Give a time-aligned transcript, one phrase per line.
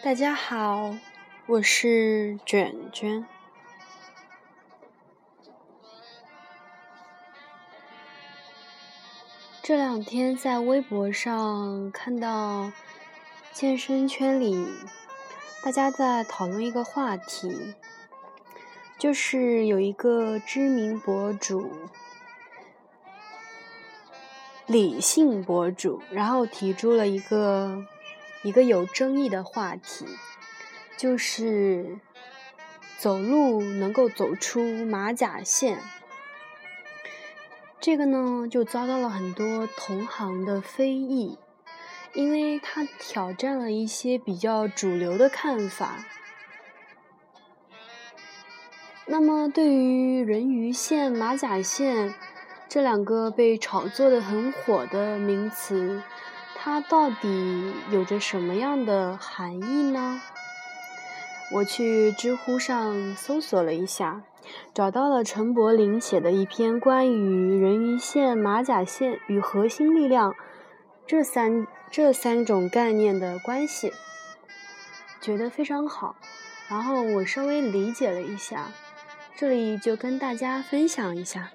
[0.00, 0.94] 大家好，
[1.46, 3.26] 我是卷卷。
[9.60, 12.70] 这两天在微博上看到
[13.52, 14.68] 健身圈里
[15.64, 17.74] 大家在讨论一个话题，
[18.96, 21.72] 就是有一个知名博主，
[24.66, 27.84] 理性博主，然后提出了一个。
[28.42, 30.06] 一个有争议的话题，
[30.96, 31.98] 就是
[32.96, 35.80] 走路能够走出马甲线。
[37.80, 41.38] 这个呢，就遭到了很多同行的非议，
[42.12, 46.04] 因为他挑战了一些比较主流的看法。
[49.06, 52.14] 那么，对于人鱼线、马甲线
[52.68, 56.02] 这两个被炒作的很火的名词。
[56.70, 60.20] 它到底有着什么样的含义呢？
[61.50, 64.22] 我去知乎上搜索了一下，
[64.74, 70.34] 找到了陈柏霖写的一篇关于人鱼线、马甲线与核心力量
[71.06, 73.94] 这三这三种概念的关系，
[75.22, 76.16] 觉得非常好。
[76.68, 78.70] 然后我稍微理解了一下，
[79.34, 81.50] 这里就跟大家分享一下。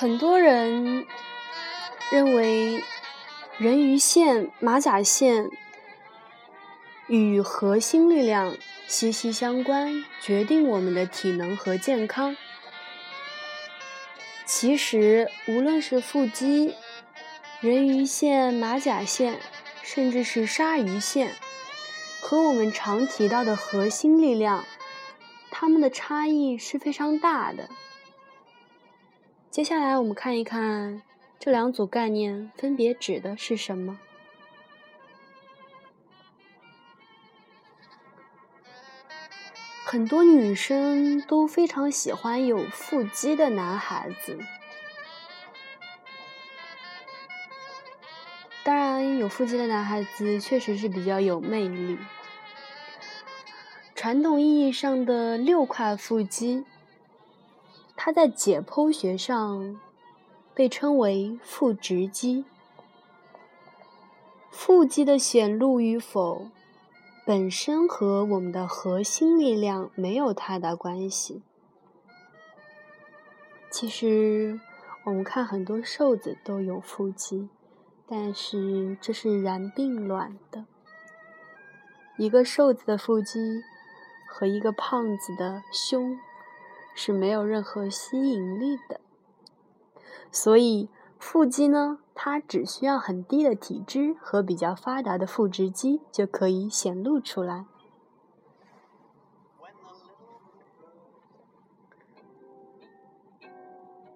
[0.00, 1.04] 很多人
[2.12, 2.84] 认为，
[3.56, 5.50] 人鱼线、马甲线
[7.08, 12.36] 与核心力量息息相关，决定我们的体能和健康。
[14.46, 16.76] 其实，无论是腹肌、
[17.60, 19.40] 人鱼线、马甲线，
[19.82, 21.34] 甚至是鲨鱼线，
[22.20, 24.64] 和我们常提到的核心力量，
[25.50, 27.68] 它们的差异是非常大的。
[29.50, 31.02] 接下来，我们看一看
[31.40, 33.98] 这两组概念分别指的是什么。
[39.84, 44.38] 很多女生都非常喜欢有腹肌的男孩子，
[48.62, 51.98] 当然，有腹肌的男孩子确实是比较有魅力。
[53.94, 56.64] 传统意义上的六块腹肌。
[58.00, 59.80] 它在解剖学上
[60.54, 62.44] 被称为腹直肌。
[64.52, 66.46] 腹肌的显露与否，
[67.26, 71.42] 本身和我们的核心力量没有太大关系。
[73.68, 74.60] 其实，
[75.04, 77.48] 我们看很多瘦子都有腹肌，
[78.06, 80.66] 但是这是然并卵的。
[82.16, 83.64] 一个瘦子的腹肌
[84.28, 86.16] 和一个胖子的胸。
[87.00, 89.00] 是没有任何吸引力的，
[90.32, 97.66] 所以腹肌呢，它只需要很低的体脂和比较发达的腹直肌就可以显露出来。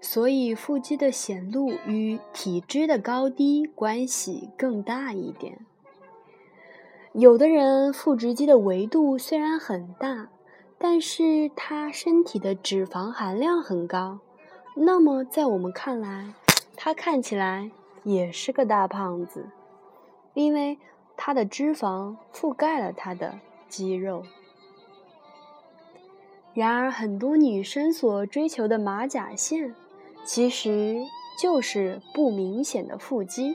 [0.00, 5.64] 所以腹肌的显露与体脂的高低关系更大一点。
[7.12, 10.31] 有的人腹直肌的维度虽然很大。
[10.84, 14.19] 但是他身体的脂肪含量很高，
[14.75, 16.34] 那么在我们看来，
[16.75, 17.70] 他看起来
[18.03, 19.47] 也是个大胖子，
[20.34, 20.76] 因为
[21.16, 23.38] 他的脂肪覆盖了他的
[23.69, 24.25] 肌肉。
[26.53, 29.76] 然而，很多女生所追求的马甲线，
[30.25, 30.97] 其实
[31.41, 33.54] 就是不明显的腹肌，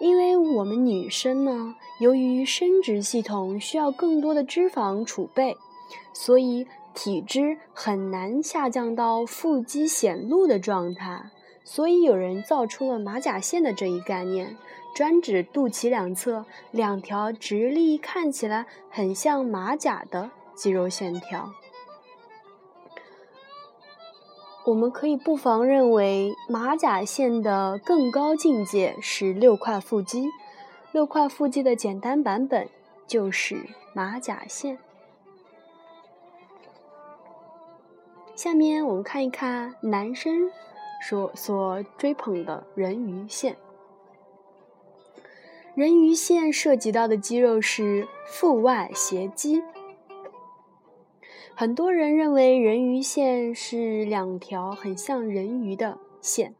[0.00, 5.56] 因为我们女生呢，由于生殖系统需要更多的脂肪储备。
[6.12, 11.30] 所以体脂很难下降到腹肌显露的状态，
[11.64, 14.56] 所以有人造出了马甲线的这一概念，
[14.94, 21.50] 专指肚脐两侧两条直立、看起来很像马甲的肌肉线条。
[24.66, 30.28] 我们可以不妨认为，马甲线的更高境界是六块腹肌，
[30.92, 32.66] 六块腹肌的简单版本
[33.06, 34.78] 就是马甲线。
[38.34, 40.50] 下面我们看一看男生
[41.00, 43.56] 所所追捧的人鱼线。
[45.74, 49.62] 人鱼线涉及到的肌肉是腹外斜肌。
[51.54, 56.54] 很多人认为人鱼线是两条很像人鱼的线，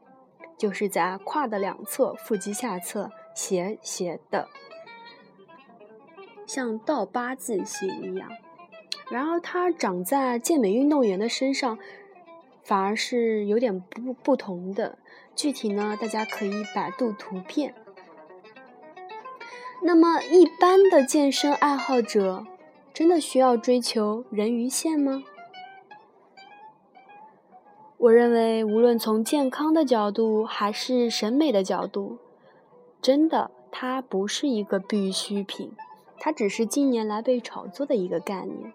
[0.57, 4.47] 就是在胯的两侧，腹肌下侧斜斜的，
[6.45, 8.29] 像倒八字形一样。
[9.09, 11.77] 然而它长在健美运动员的身上，
[12.63, 14.97] 反而是有点不不同的。
[15.35, 17.75] 具体呢，大家可以百度图片。
[19.81, 22.45] 那么，一般的健身爱好者
[22.93, 25.23] 真的需要追求人鱼线吗？
[27.97, 32.17] 我认为，无论从健康的角度还是审美的角度，
[33.01, 35.73] 真的它不是一个必需品，
[36.17, 38.73] 它只是近年来被炒作的一个概念。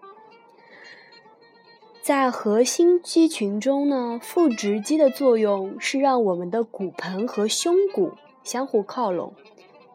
[2.01, 8.13] 在核心肌群中呢，腹直肌的作用是让我们的骨盆和胸骨
[8.43, 9.33] 相互靠拢，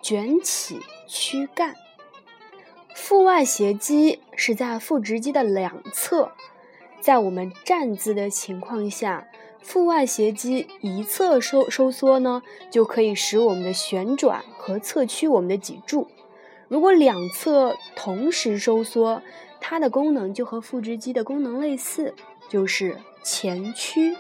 [0.01, 1.75] 卷起躯干。
[2.95, 6.31] 腹外斜肌是在腹直肌的两侧，
[7.01, 9.27] 在我们站姿的情况下，
[9.61, 16.07] 腹外斜肌一侧收收缩呢，就可以使我们的旋转和侧屈我们的脊柱。
[16.69, 19.23] 如果两侧同时收缩，
[19.69, 22.15] 它的功能就和腹直肌的功能类似，
[22.49, 24.17] 就是前屈。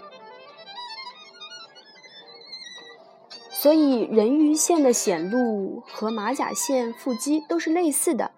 [3.52, 8.32] 所以人鱼线的显露和马甲线腹肌都是类似的，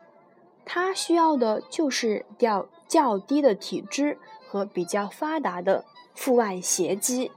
[0.66, 7.32] 它需要的就是较较低的体脂和比较发达的腹外斜肌。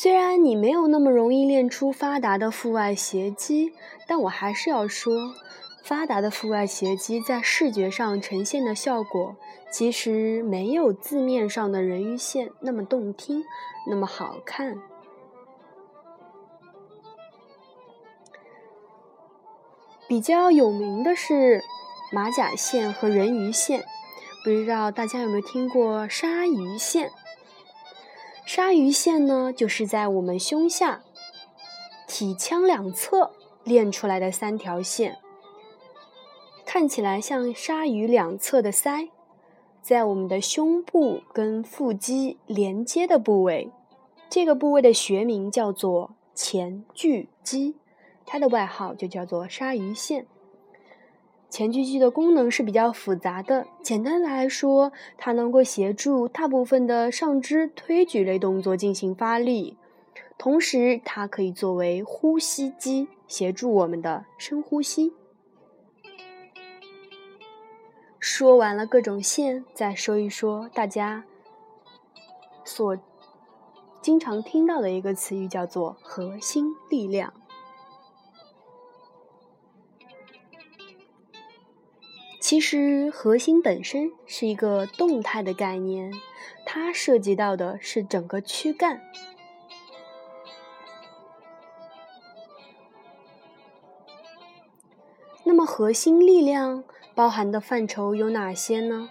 [0.00, 3.72] 虽然你没有那么容易练出发达的腹外斜肌，
[4.06, 5.34] 但我还是要说，
[5.82, 9.34] 发达的腹外斜肌在视觉上呈现的效果，
[9.72, 13.42] 其实没有字面上的人鱼线那么动听，
[13.88, 14.80] 那么好看。
[20.06, 21.64] 比较有名的是
[22.12, 23.84] 马甲线和人鱼线，
[24.44, 27.10] 不知道大家有没有听过鲨鱼线？
[28.48, 31.02] 鲨鱼线呢，就是在我们胸下
[32.06, 35.18] 体腔两侧练出来的三条线，
[36.64, 39.10] 看起来像鲨鱼两侧的鳃，
[39.82, 43.70] 在我们的胸部跟腹肌连接的部位，
[44.30, 47.76] 这个部位的学名叫做前锯肌，
[48.24, 50.26] 它的外号就叫做鲨鱼线。
[51.50, 53.66] 前锯肌的功能是比较复杂的。
[53.82, 59.76] 简单来说，它能够协助大部分的上肢推举类动作进行发力，
[60.36, 65.14] 同时它可以作为呼吸肌，协助我们的深呼吸。
[68.20, 71.24] 说完了各种线，再说一说大家
[72.62, 72.98] 所
[74.02, 77.32] 经常听到的一个词语，叫做核心力量。
[82.48, 86.10] 其实，核心本身是一个动态的概念，
[86.64, 89.02] 它涉及到的是整个躯干。
[95.44, 96.84] 那么，核心力量
[97.14, 99.10] 包含的范畴有哪些呢？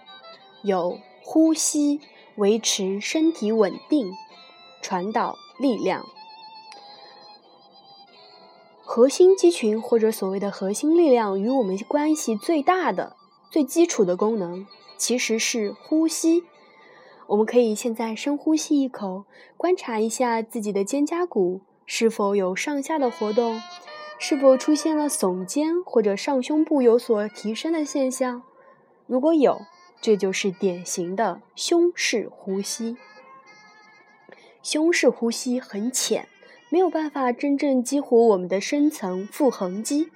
[0.62, 2.00] 有呼吸、
[2.38, 4.10] 维持身体稳定、
[4.82, 6.04] 传导力量。
[8.82, 13.17] 核心肌群或者所谓的核心力量，与我们关系最大的。
[13.50, 14.66] 最基础的功能
[14.96, 16.44] 其实是呼吸。
[17.28, 19.24] 我们可以现在深呼吸一口，
[19.56, 23.60] 观察一下自己的肩胛骨是否有上下的活动，
[24.18, 28.42] 是否出现了耸肩或者上胸部有所提升的现象。
[29.06, 29.62] 如果有，
[30.00, 32.96] 这就是典型的胸式呼吸。
[34.62, 36.28] 胸式呼吸很浅，
[36.68, 40.10] 没有办法真正激活我们的深层腹横肌。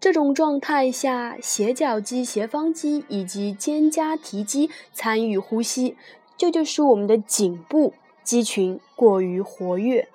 [0.00, 5.96] 这种状态下，斜角肌、斜方肌以及肩胛提肌参与呼吸，
[6.36, 10.08] 这就是我们的颈部肌群过于活跃。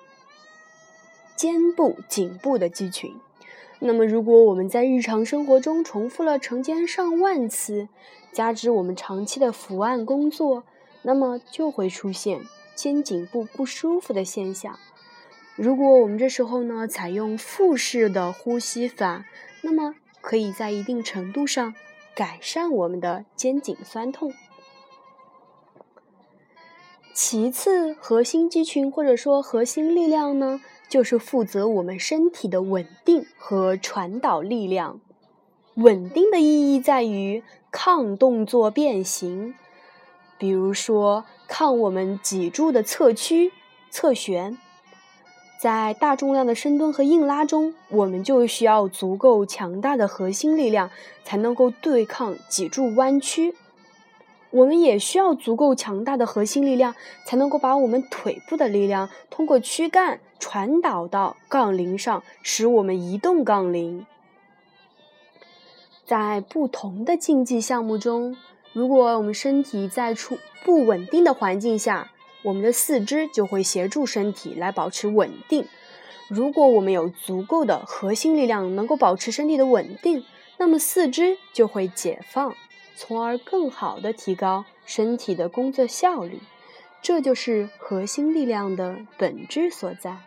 [1.36, 3.14] 肩部、颈部的肌群。
[3.80, 7.88] 那么，如果我们在日常生活中重复了成千上万次，
[8.32, 10.64] 加之我们长期的伏案工作，
[11.02, 12.40] 那么就会出现
[12.74, 14.78] 肩颈部不舒服的现象。
[15.56, 19.26] 如果我们这时候呢，采用腹式的呼吸法。
[19.66, 21.74] 那么，可以在一定程度上
[22.14, 24.34] 改善我们的肩颈酸痛。
[27.14, 35.00] 其次，核心肌群或者说核心力量呢，就是负责我们身体的稳定和传导力量。
[35.76, 39.54] 稳定的意义在于抗动作变形，
[40.36, 43.50] 比如说抗我们脊柱的侧屈、
[43.90, 44.58] 侧旋。
[45.58, 50.90] 在大重量的深蹲和硬拉中，我们就需要足够强大的核心力量，
[51.22, 53.54] 才能够对抗脊柱弯曲。
[54.50, 56.94] 我们也需要足够强大的核心力量，
[57.24, 64.06] 才能够把我们腿部的力量通过躯干传导到杠铃上，使我们移动杠铃。
[66.04, 68.36] 在不同的竞技项目中，
[68.74, 72.12] 如果我们身体在处不稳定的环境下，
[72.44, 75.66] 我们的四肢就会协助身体来保持稳定。
[76.28, 80.24] 如果我们有足够的核心力量，能够保持身体的稳定，
[80.58, 82.54] 那么四肢就会解放，
[82.96, 86.40] 从而更好的提高身体的工作效率。
[87.02, 90.18] 这就是核心力量的本质所在。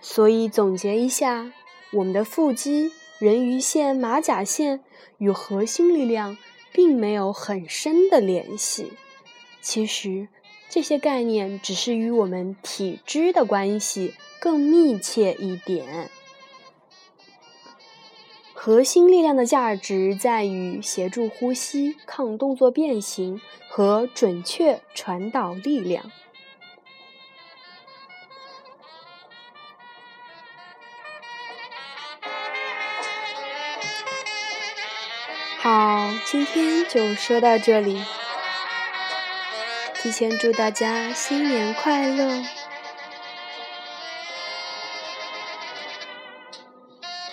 [0.00, 1.52] 所以总结一下，
[1.92, 4.84] 我们的腹肌、人鱼线、马甲线
[5.18, 6.36] 与核心力量
[6.72, 8.92] 并没有很深的联系。
[9.64, 10.28] 其实。
[10.70, 16.10] 这些概念只是与我们体质的关系更密切一点。
[18.52, 26.10] 核心力量的价值在于协助呼吸、抗动作变形和准确传导力量。
[35.58, 38.02] 好，今天就说到这里。
[40.04, 42.44] 提前祝大家新年快乐！